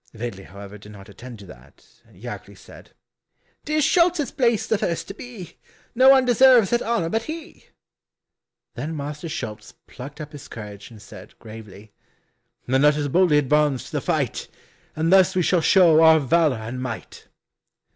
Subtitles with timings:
[0.15, 2.95] Veitli, however, did not attend to that, and Jackli said,
[3.65, 5.59] "Tis Schulz's place the first to be,
[5.93, 7.67] No one deserves that honor but he."
[8.73, 11.91] Then Master Schulz plucked up his courage, and said, gravely,
[12.65, 14.47] "Then let us boldly advance to the fight,
[14.95, 17.27] And thus we shall show our valour and might."